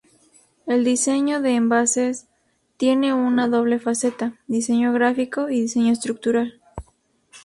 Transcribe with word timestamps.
El 0.65 0.83
diseño 0.83 1.41
de 1.43 1.51
envases 1.51 2.27
tiene 2.77 3.13
una 3.13 3.47
doble 3.47 3.77
faceta: 3.77 4.33
diseño 4.47 4.93
gráfico 4.93 5.47
y 5.51 5.61
diseño 5.61 5.93
estructural. 5.93 6.59